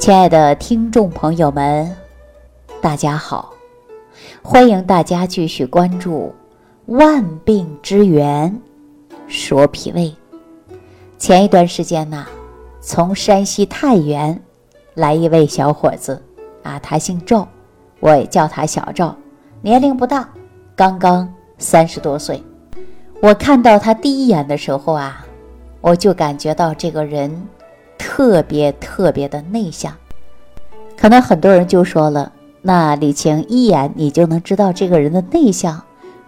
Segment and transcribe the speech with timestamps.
[0.00, 1.94] 亲爱的听众朋友们，
[2.80, 3.52] 大家好！
[4.40, 6.34] 欢迎大家继续关注
[6.96, 8.58] 《万病之源
[9.28, 10.16] 说脾胃》。
[11.18, 12.26] 前一段时间呢，
[12.80, 14.42] 从山西太原
[14.94, 16.20] 来一位小伙子
[16.62, 17.46] 啊，他姓赵，
[18.00, 19.14] 我也叫他小赵，
[19.60, 20.26] 年龄不大，
[20.74, 22.42] 刚刚三十多岁。
[23.20, 25.26] 我看到他第一眼的时候啊，
[25.82, 27.46] 我就感觉到这个人。
[28.02, 29.94] 特别特别的内向，
[30.98, 35.82] 可能很多人就说了：“那李晴一眼你就能知道这个人的内向，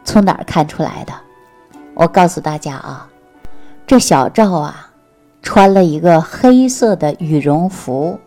[0.05, 1.15] 从哪儿看出来的？”
[1.97, 3.09] 我告诉大家啊，
[3.87, 4.91] 这小赵啊，
[5.41, 8.19] 穿了一个黑色的羽绒服，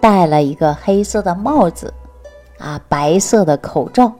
[0.00, 1.92] 戴了一个黑色的帽子，
[2.58, 4.12] 啊，白色的口罩。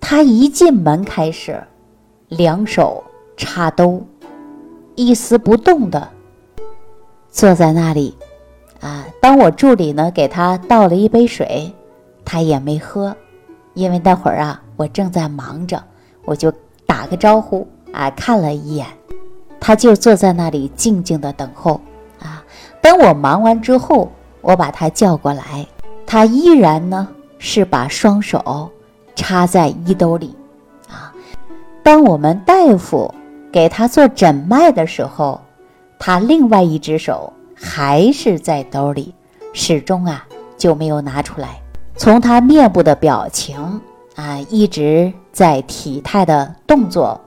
[0.00, 1.62] 他一进门开始，
[2.26, 3.04] 两手
[3.36, 4.04] 插兜，
[4.96, 6.08] 一丝不动的。
[7.30, 8.16] 坐在那里，
[8.80, 11.72] 啊，当我助理呢给他倒了一杯水，
[12.24, 13.14] 他也没喝，
[13.74, 15.82] 因为那会儿啊我正在忙着，
[16.24, 16.52] 我就
[16.86, 18.86] 打个招呼啊，看了一眼，
[19.60, 21.80] 他就坐在那里静静的等候
[22.18, 22.42] 啊。
[22.80, 25.66] 等我忙完之后，我把他叫过来，
[26.06, 27.06] 他依然呢
[27.38, 28.70] 是把双手
[29.14, 30.34] 插在衣兜里
[30.88, 31.12] 啊。
[31.82, 33.14] 当我们大夫
[33.52, 35.40] 给他做诊脉的时候。
[35.98, 39.12] 他另外一只手还是在兜里，
[39.52, 40.24] 始终啊
[40.56, 41.60] 就没有拿出来。
[41.96, 43.80] 从他面部的表情
[44.14, 47.20] 啊，一直在体态的动作，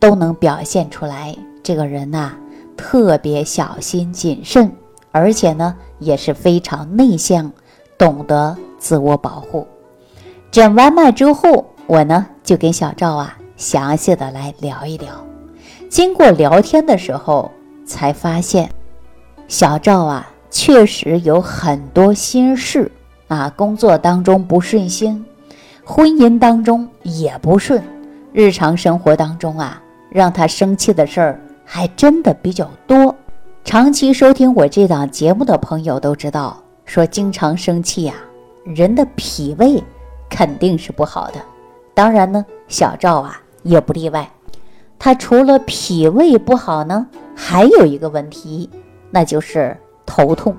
[0.00, 2.32] 都能表现出来，这个人呐
[2.76, 4.72] 特别小心谨慎，
[5.12, 7.50] 而且呢也是非常内向，
[7.96, 9.66] 懂得自我保护。
[10.50, 15.08] 诊完脉之后，我呢就跟小赵啊详细的来聊一聊。
[15.88, 17.50] 经过聊天的时候。
[17.88, 18.70] 才发现，
[19.48, 22.92] 小赵啊，确实有很多心事
[23.28, 25.24] 啊，工作当中不顺心，
[25.84, 27.82] 婚姻当中也不顺，
[28.32, 33.16] 日常生活当中啊，让他生气的事儿还真的比较多。
[33.64, 38.14] 长期收听我这档节目的朋友都知道，说经常生气呀，
[38.64, 39.82] 人的脾胃
[40.28, 41.40] 肯定是不好的。
[41.94, 44.30] 当然呢，小赵啊也不例外，
[44.98, 47.06] 他除了脾胃不好呢。
[47.40, 48.68] 还有一个问题，
[49.10, 50.54] 那就是头痛。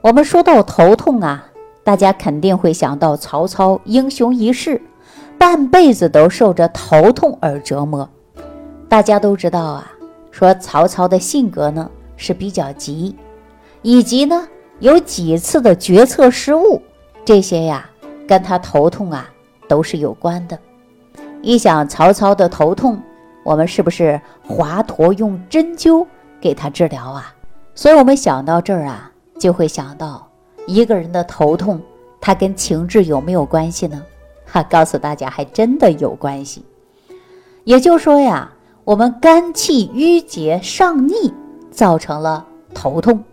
[0.00, 1.46] 我们说到头痛啊，
[1.84, 4.82] 大家肯定会想到曹操英雄一世，
[5.38, 8.10] 半辈子都受着头痛而折磨。
[8.88, 9.92] 大家都知道啊，
[10.32, 13.14] 说曹操的性格呢是比较急，
[13.82, 14.48] 以及呢
[14.80, 16.82] 有几次的决策失误，
[17.24, 17.88] 这些呀
[18.26, 19.30] 跟他头痛啊
[19.68, 20.58] 都是有关的。
[21.40, 23.00] 一想曹操的头痛。
[23.48, 26.06] 我们是不是华佗用针灸
[26.38, 27.34] 给他治疗啊？
[27.74, 29.10] 所以，我们想到这儿啊，
[29.40, 30.28] 就会想到
[30.66, 31.80] 一个人的头痛，
[32.20, 34.04] 他跟情志有没有关系呢？
[34.44, 36.62] 哈，告诉大家，还真的有关系。
[37.64, 38.52] 也就是说呀，
[38.84, 41.32] 我们肝气郁结上逆，
[41.70, 42.44] 造成了
[42.74, 43.24] 头痛。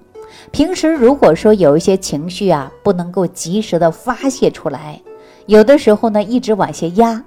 [0.50, 5.02] 平时如果说有一些情绪啊，不能够及时的发泄出来，
[5.48, 7.22] 有的时候呢，一直往下压。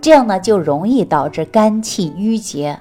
[0.00, 2.78] 这样呢，就容易导致肝气郁结，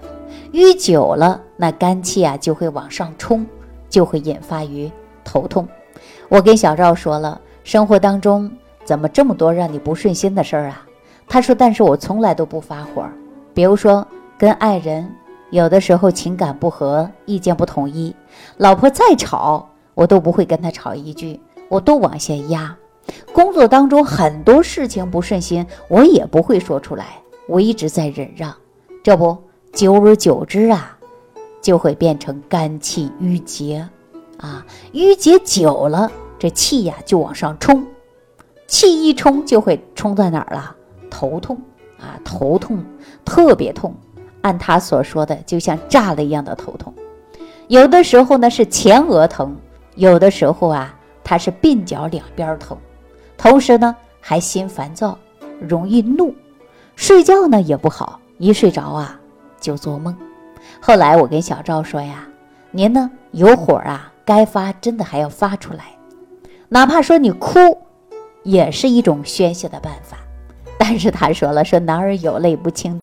[0.52, 3.46] 郁久了，那肝气啊就会往上冲，
[3.90, 4.92] 就会引发于
[5.24, 5.68] 头痛。
[6.30, 8.52] 我跟小赵说了，生活当中
[8.84, 10.86] 怎么这么多让你不顺心的事儿啊？
[11.28, 13.04] 他说，但是我从来都不发火，
[13.54, 14.06] 比如说
[14.38, 15.10] 跟爱人
[15.50, 18.16] 有的时候情感不和，意见不统一，
[18.58, 21.40] 老婆再吵，我都不会跟他吵一句，
[21.70, 22.76] 我都往下压。
[23.34, 27.06] 工作当中很多事情不顺心，我也不会说出来，
[27.48, 28.54] 我一直在忍让。
[29.04, 29.38] 这不，
[29.74, 30.98] 久而久之啊，
[31.62, 33.88] 就会变成肝气郁结，
[34.38, 37.86] 啊，郁结久了，这气呀就往上冲，
[38.68, 40.76] 气一冲就会冲在哪儿了？
[41.10, 41.58] 头痛
[42.00, 42.84] 啊，头痛
[43.24, 43.94] 特别痛，
[44.42, 46.94] 按他所说的，就像炸了一样的头痛。
[47.68, 49.56] 有的时候呢是前额疼，
[49.96, 52.78] 有的时候啊，他是鬓角两边疼。
[53.38, 55.18] 同时呢，还心烦躁，
[55.60, 56.34] 容易怒，
[56.96, 59.20] 睡觉呢也不好，一睡着啊
[59.60, 60.16] 就做梦。
[60.80, 62.28] 后来我跟小赵说呀
[62.72, 65.98] ：“您呢有火啊，该发真的还要发出来，
[66.70, 67.60] 哪怕说你哭，
[68.44, 70.18] 也是一种宣泄的办法。”
[70.80, 73.00] 但是他说了：“说男儿有泪不轻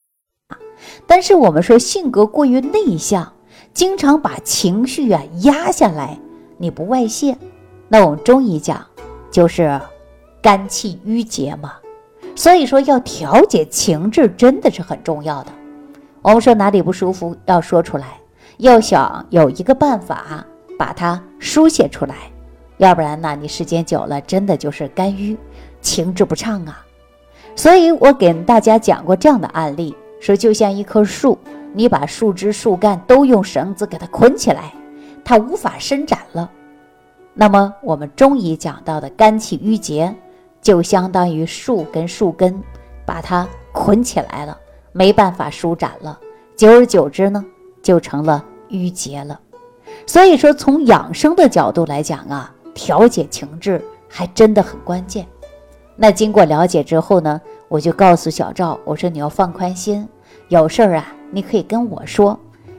[0.49, 0.59] 啊。”
[1.07, 3.33] 但是我们说性格过于内向，
[3.73, 6.19] 经常把情绪啊压下来，
[6.59, 7.37] 你不外泄，
[7.89, 8.85] 那我们中医讲
[9.31, 9.81] 就是。
[10.43, 11.75] 肝气郁结嘛，
[12.35, 15.53] 所以说要调节情志真的是很重要的。
[16.21, 18.19] 我们说哪里不舒服要说出来，
[18.59, 20.45] 要想有一个办法
[20.79, 22.17] 把它疏泄出来，
[22.79, 25.37] 要不然呢，你时间久了，真的就是肝郁，
[25.81, 26.85] 情志不畅啊。
[27.55, 31.39] 所以我给大家讲过这样的案例，说就像一棵树，
[31.73, 34.73] 你把树枝、树干都用绳子给它捆起来，
[35.25, 36.51] 它无法伸展了。
[37.35, 40.15] 那么我们中医讲到的肝气郁结，
[40.63, 42.63] 就相当于树跟树根
[43.05, 44.57] 把它捆起来了，
[44.93, 46.19] 没办法舒展了。
[46.57, 47.45] 久而久之呢，
[47.83, 49.39] 就成了郁结了。
[50.07, 55.27] 所以说，从养生的角度来讲啊，调节情志还真的很关键。
[55.97, 60.09] 那经过了解之后呢，我就告诉小赵，我说你要放宽心，
[60.49, 62.39] 有事儿啊，你可以跟我说。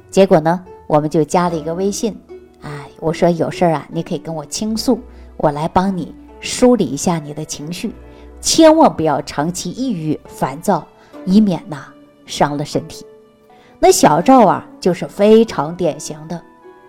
[0.09, 2.19] 结果呢，我们就加了一个微信，
[2.61, 4.99] 哎，我说有事儿啊，你可以跟我倾诉，
[5.37, 7.93] 我来帮你梳理一下你的情绪，
[8.41, 10.85] 千万不要长期抑郁烦躁，
[11.25, 11.85] 以免呐
[12.25, 13.05] 伤了身体。
[13.79, 16.41] 那小赵啊，就是非常典型的，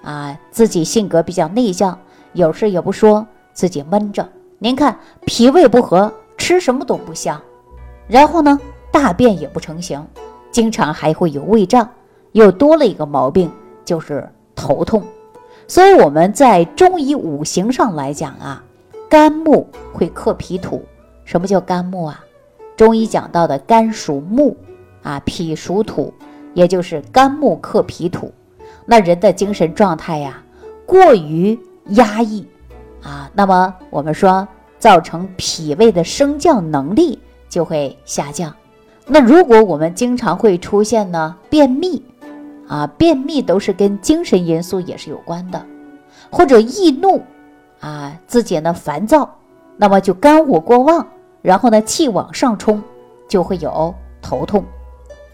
[0.02, 1.96] 啊，自己性格比较内向，
[2.32, 4.28] 有事也不说，自己闷着。
[4.58, 7.40] 您看，脾胃不和，吃什么都不香，
[8.08, 8.58] 然后呢，
[8.90, 10.04] 大便也不成形，
[10.50, 11.88] 经常还会有胃胀，
[12.32, 13.48] 又多了一个毛病，
[13.84, 15.00] 就是头痛。
[15.68, 18.62] 所以我们在中医五行上来讲啊，
[19.14, 20.84] 肝木会克脾土。
[21.24, 22.24] 什么叫肝木啊？
[22.76, 24.56] 中医讲到的肝属木，
[25.04, 26.12] 啊，脾属土。
[26.52, 28.32] 也就是肝木克脾土，
[28.84, 30.42] 那人的精神状态呀
[30.84, 31.56] 过于
[31.90, 32.44] 压抑
[33.04, 34.48] 啊，那么我们说
[34.80, 38.52] 造成脾胃的升降能力就会下降。
[39.06, 42.02] 那如果我们经常会出现呢便秘
[42.66, 45.64] 啊，便秘都是跟精神因素也是有关的，
[46.30, 47.22] 或者易怒
[47.84, 49.28] 啊，自己呢烦躁，
[49.76, 51.06] 那么就肝火过旺，
[51.42, 52.82] 然后呢气往上冲，
[53.28, 54.64] 就会有头痛。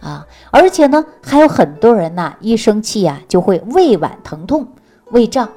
[0.00, 4.66] 啊，而且呢，还有很多人呐，一生气呀就会胃脘疼痛、
[5.12, 5.48] 胃胀，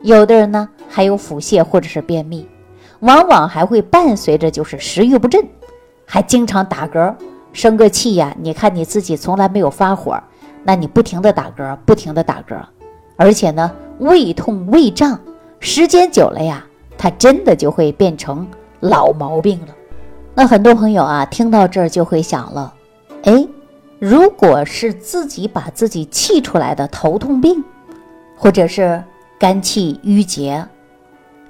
[0.00, 2.48] 有的人呢还有腹泻或者是便秘，
[3.00, 5.46] 往往还会伴随着就是食欲不振，
[6.06, 7.14] 还经常打嗝，
[7.52, 8.34] 生个气呀。
[8.40, 10.18] 你看你自己从来没有发火，
[10.64, 12.56] 那你不停的打嗝，不停的打嗝，
[13.16, 15.18] 而且呢胃痛、胃胀，
[15.64, 16.66] 时间久了呀，
[16.98, 18.46] 它真的就会变成
[18.80, 19.68] 老毛病了。
[20.34, 22.74] 那很多朋友啊，听到这儿就会想了，
[23.22, 23.48] 哎。
[24.00, 27.62] 如果是自己把自己气出来的头痛病，
[28.36, 29.00] 或者是
[29.38, 30.66] 肝气郁结，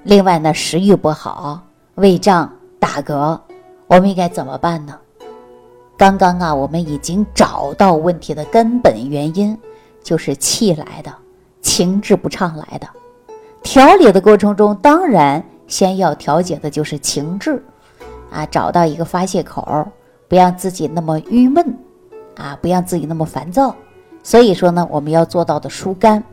[0.03, 1.59] 另外呢食欲不好、
[1.95, 2.47] 胃胀、
[2.79, 3.39] 打嗝，
[3.87, 4.95] 我们应该怎么办呢？
[5.97, 9.57] 刚刚啊，我们已经找到问题的根本原因，
[10.03, 11.11] 就是气来的，
[11.63, 12.87] 情志不畅来的。
[13.63, 17.63] 调理的过程中，当然先要调节的就是情志，
[18.29, 19.87] 啊，找到一个发泄口，
[20.27, 21.77] 不让自己那么郁闷。
[22.35, 23.75] 啊，不让自己那么烦躁，
[24.23, 26.23] 所以说呢，我们要做到的疏肝，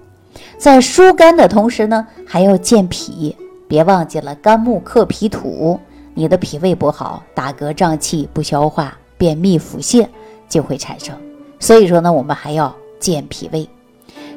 [0.57, 3.37] 在疏肝的同时呢，还要健脾。
[3.69, 5.79] 别忘记了，肝木克脾土，
[6.15, 10.09] 你的脾胃不好，打嗝胀气、不消化、便秘、腹泻
[10.49, 11.15] 就会产生。
[11.59, 13.69] 所以说呢，我们还要健脾胃。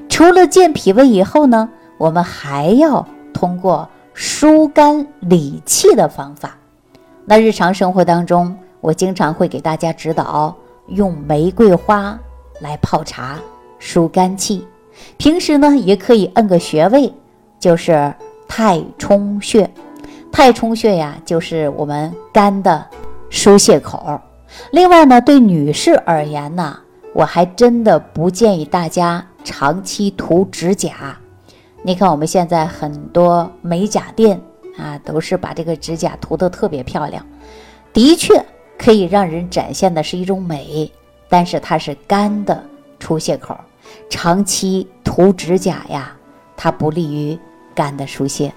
[0.10, 1.69] 除了健脾胃以后呢，
[2.04, 6.58] 我们还要通过疏肝理气的方法。
[7.24, 10.54] 那日常生活当中，我经常会给大家指导。
[10.88, 12.20] 用玫瑰花
[12.60, 13.40] 来泡茶
[13.80, 14.68] 疏肝气，
[15.16, 17.14] 平时呢也可以按个穴位，
[17.58, 18.14] 就是
[18.50, 19.69] 太冲穴。
[20.30, 22.86] 太冲穴呀，就是我们肝的
[23.30, 24.19] 疏泄口。
[24.72, 26.78] 另外呢，对女士而言呢，
[27.14, 31.18] 我还真的不建议大家长期涂指甲。
[31.83, 34.42] 你看我们现在很多美甲店
[34.78, 37.25] 啊，都是把这个指甲涂得特别漂亮，
[37.94, 38.44] 的确。
[38.75, 40.92] 可以让人展现的是一种美，
[41.30, 42.61] 但是它是肝的
[42.99, 43.56] 出泄口，
[44.09, 46.11] 长期涂指甲呀，
[46.57, 47.37] 它不利于
[47.73, 48.52] 肝的疏泄。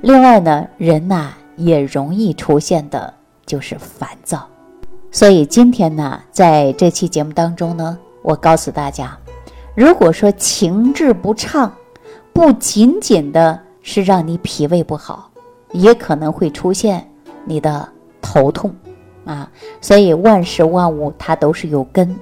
[0.00, 3.12] 另外呢，人呐也容易出现的
[3.46, 4.48] 就是烦躁。
[5.12, 9.16] 所以今天呢，在这期节目当中呢，我告诉大家，
[9.76, 11.72] 如果说情志不畅，
[12.40, 15.28] 不仅仅的是让你脾胃不好，
[15.72, 17.06] 也可能会出现
[17.44, 17.86] 你的
[18.22, 18.74] 头痛。
[19.26, 19.46] 啊，
[19.82, 22.16] 所以万事万物它都是有根，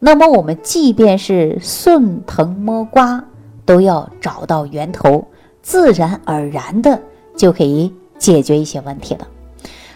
[0.00, 3.24] 那么我们即便是顺藤摸瓜，
[3.64, 5.24] 都要找到源头，
[5.62, 7.00] 自然而然的
[7.36, 9.28] 就可以解决一些问题了。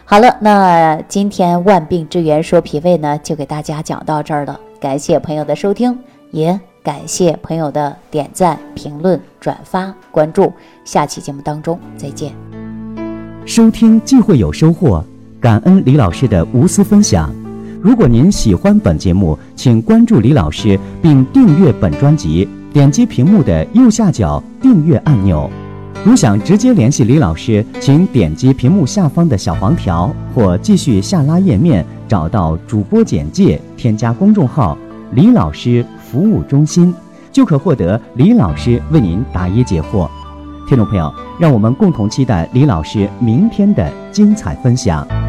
[0.05, 4.61] 好了，那今天万病之源说脾胃呢，就给大家讲到这儿了。
[4.79, 5.99] 感谢朋友的收听，
[6.31, 10.53] 也感谢朋友的点赞、评论、转发、关注。
[10.85, 12.31] 下期节目当中再见。
[13.47, 15.03] 收听既会有收获。
[15.41, 17.35] 感恩李老师的无私分享。
[17.81, 25.49] 如果您喜欢本节目，请关注李老师并订阅本专辑，点击屏幕的右下角订阅按钮。
[26.05, 34.77] 如想直接联系李老师，请点击屏幕下方的小黄条，或继续下拉页面，找到主播简介，添加公众号
[35.13, 35.83] “李老师
[36.15, 36.95] 服务中心”，
[37.33, 40.09] 就可获得李老师为您答疑解惑。
[40.69, 45.24] 听众朋友，让我们共同期待李老师明天的精彩分享。